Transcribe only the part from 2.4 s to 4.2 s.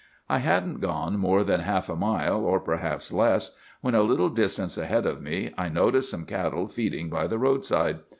or perhaps less, when a